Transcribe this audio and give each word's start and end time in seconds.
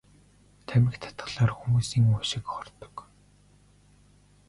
Тамхи 0.67 0.99
татахлаар 1.03 1.51
хүмүүсийн 1.57 2.05
уушиг 2.11 2.45
хордог. 2.53 2.95